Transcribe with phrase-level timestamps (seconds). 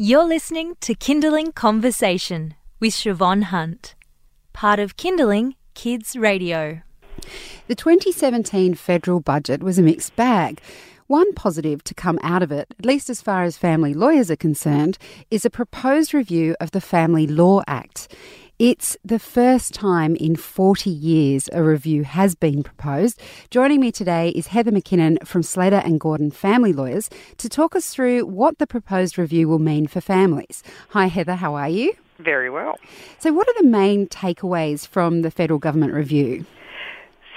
[0.00, 3.96] You're listening to Kinderling Conversation with Siobhan Hunt,
[4.52, 6.82] part of Kinderling Kids Radio.
[7.66, 10.60] The 2017 federal budget was a mixed bag.
[11.06, 14.36] One positive to come out of it, at least as far as family lawyers are
[14.36, 14.98] concerned,
[15.30, 18.14] is a proposed review of the Family Law Act.
[18.58, 23.20] It's the first time in 40 years a review has been proposed.
[23.50, 27.94] Joining me today is Heather McKinnon from Slater and Gordon Family Lawyers to talk us
[27.94, 30.64] through what the proposed review will mean for families.
[30.88, 31.94] Hi, Heather, how are you?
[32.18, 32.80] Very well.
[33.20, 36.44] So, what are the main takeaways from the federal government review?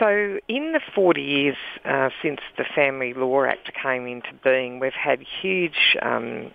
[0.00, 4.94] So, in the 40 years uh, since the Family Law Act came into being, we've
[4.94, 6.52] had huge um,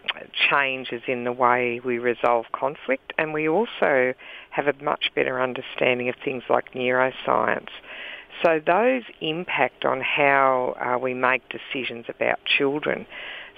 [0.49, 4.15] changes in the way we resolve conflict, and we also
[4.49, 7.69] have a much better understanding of things like neuroscience.
[8.43, 13.05] So, those impact on how uh, we make decisions about children.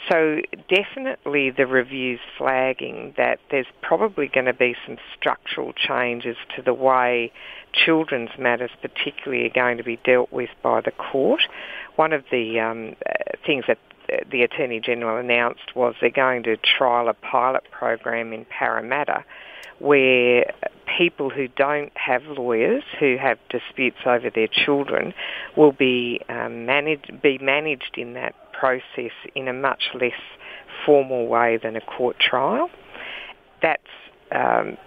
[0.10, 6.62] So definitely the review's flagging that there's probably going to be some structural changes to
[6.62, 7.32] the way
[7.74, 11.42] children's matters particularly are going to be dealt with by the court.
[11.96, 12.96] One of the um,
[13.46, 13.80] things that
[14.32, 19.26] the Attorney General announced was they're going to trial a pilot program in Parramatta
[19.80, 20.54] where
[20.98, 25.14] people who don't have lawyers who have disputes over their children
[25.56, 30.20] will be um, managed be managed in that process in a much less
[30.86, 32.70] formal way than a court trial.
[33.62, 33.82] That's
[34.32, 34.78] um,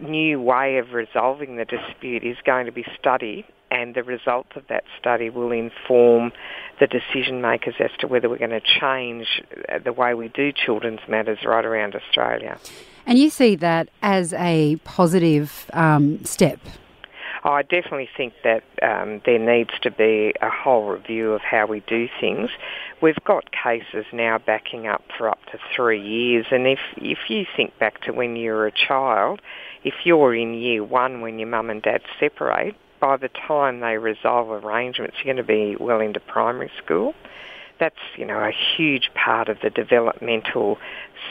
[0.00, 3.44] new way of resolving the dispute is going to be studied
[3.82, 6.32] and the results of that study will inform
[6.80, 9.42] the decision makers as to whether we're going to change
[9.84, 12.58] the way we do children's matters right around Australia.
[13.06, 16.60] And you see that as a positive um, step
[17.44, 21.80] I definitely think that um, there needs to be a whole review of how we
[21.80, 22.50] do things.
[23.00, 27.44] We've got cases now backing up for up to three years, and if if you
[27.56, 29.40] think back to when you were a child,
[29.82, 33.98] if you're in year one when your mum and dad separate, by the time they
[33.98, 37.14] resolve arrangements, you're going to be well into primary school.
[37.80, 40.78] That's you know a huge part of the developmental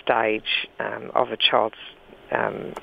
[0.04, 1.78] stage um, of a child's
[2.30, 2.74] um,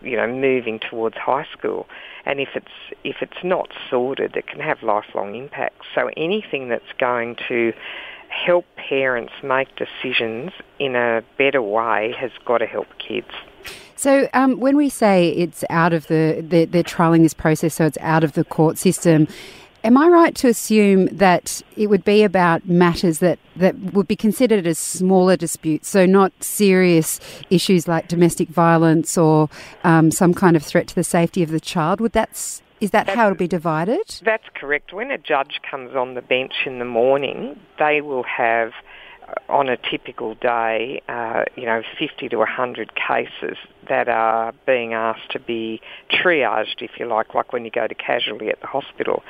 [0.00, 1.88] you know moving towards high school.
[2.24, 5.86] And if it's if it's not sorted it can have lifelong impacts.
[5.92, 7.72] So anything that's going to
[8.28, 13.30] help parents make decisions in a better way has got to help kids
[13.96, 17.86] so, um, when we say it's out of the, the, they're trialling this process, so
[17.86, 19.28] it's out of the court system,
[19.84, 24.16] Am I right to assume that it would be about matters that, that would be
[24.16, 29.50] considered as smaller disputes, so not serious issues like domestic violence or
[29.84, 32.00] um, some kind of threat to the safety of the child?
[32.00, 32.30] Would that
[32.80, 34.20] is that that's, how it'll be divided?
[34.24, 34.94] That's correct.
[34.94, 38.72] When a judge comes on the bench in the morning, they will have
[39.48, 43.56] on a typical day, uh, you know, 50 to 100 cases
[43.88, 45.80] that are being asked to be
[46.10, 49.22] triaged, if you like, like when you go to casualty at the hospital.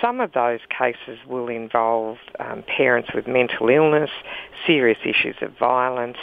[0.00, 4.10] Some of those cases will involve um, parents with mental illness,
[4.66, 6.16] serious issues of violence,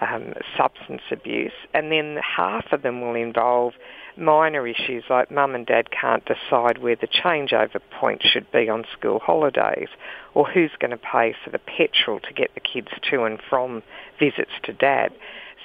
[0.00, 3.74] um, substance abuse, and then half of them will involve
[4.16, 8.84] minor issues like mum and dad can't decide where the changeover point should be on
[8.92, 9.88] school holidays
[10.34, 13.82] or who's going to pay for the petrol to get the kids to and from
[14.18, 15.12] visits to dad.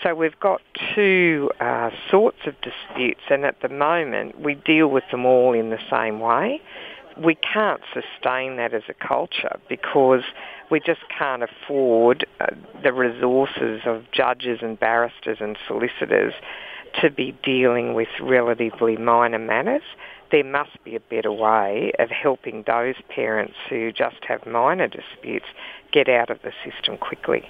[0.03, 0.61] So we've got
[0.93, 5.69] two uh, sorts of disputes and at the moment we deal with them all in
[5.69, 6.61] the same way
[7.23, 10.23] we can't sustain that as a culture because
[10.69, 12.47] we just can't afford uh,
[12.83, 16.33] the resources of judges and barristers and solicitors
[17.01, 19.83] to be dealing with relatively minor matters.
[20.35, 25.45] There must be a better way of helping those parents who just have minor disputes
[25.93, 27.49] get out of the system quickly.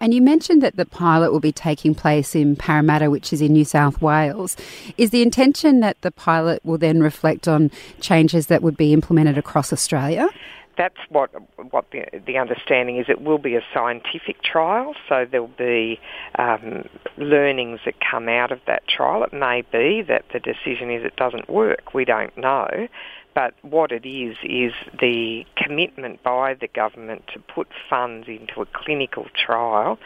[0.00, 3.52] And you mentioned that the pilot will be taking place in Parramatta, which is in
[3.52, 4.56] New South Wales.
[4.96, 7.70] Is the intention that the pilot will then reflect on
[8.00, 10.30] changes that would be implemented across Australia?
[10.76, 11.30] That's what
[11.70, 13.06] what the, the understanding is.
[13.08, 16.00] It will be a scientific trial, so there'll be
[16.38, 19.24] um, learnings that come out of that trial.
[19.24, 21.94] It may be that the decision is it doesn't work.
[21.94, 22.88] We don't know.
[23.34, 28.66] But what it is, is the commitment by the government to put funds into a
[28.66, 29.98] clinical trial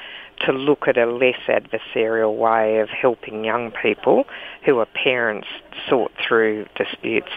[0.47, 4.25] to look at a less adversarial way of helping young people
[4.65, 5.47] who are parents
[5.91, 7.31] sort through disputes.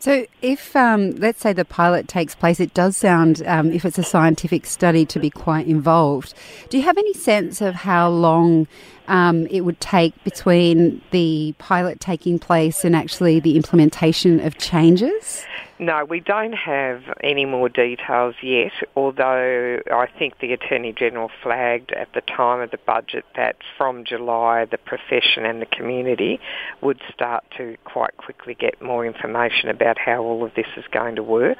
[0.00, 3.98] So, if um, let's say the pilot takes place, it does sound, um, if it's
[3.98, 6.34] a scientific study, to be quite involved.
[6.68, 8.68] Do you have any sense of how long
[9.08, 15.44] um, it would take between the pilot taking place and actually the implementation of changes?
[15.80, 21.92] No, we don't have any more details yet, although I think the Attorney General flagged
[21.92, 26.40] at the time of the budget that from July the profession and the community
[26.80, 31.14] would start to quite quickly get more information about how all of this is going
[31.14, 31.58] to work.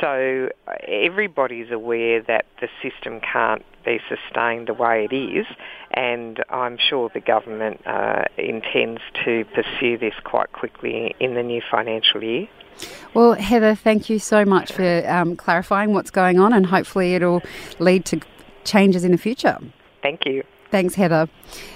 [0.00, 0.48] So
[0.86, 5.46] everybody's aware that the system can't be sustained the way it is,
[5.92, 11.62] and I'm sure the government uh, intends to pursue this quite quickly in the new
[11.70, 12.48] financial year.
[13.14, 17.42] Well, Heather, thank you so much for um, clarifying what's going on, and hopefully it'll
[17.78, 18.20] lead to
[18.64, 19.58] changes in the future.
[20.02, 20.42] Thank you.
[20.72, 21.28] Thanks, Heather.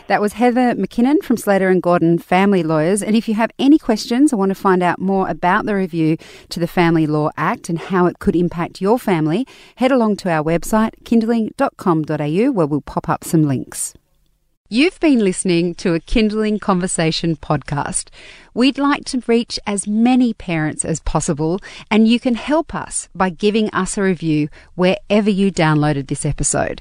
[0.06, 3.02] That was Heather McKinnon from Slater and Gordon Family Lawyers.
[3.02, 6.16] And if you have any questions or want to find out more about the review
[6.48, 10.30] to the Family Law Act and how it could impact your family, head along to
[10.30, 13.92] our website, kinderling.com.au, where we'll pop up some links.
[14.70, 18.08] You've been listening to a Kinderling Conversation podcast.
[18.54, 21.60] We'd like to reach as many parents as possible,
[21.90, 26.80] and you can help us by giving us a review wherever you downloaded this episode.